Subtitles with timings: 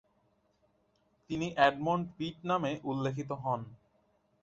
[1.29, 3.61] তিনি Edmund Pitt নামে উল্লেখিত হন।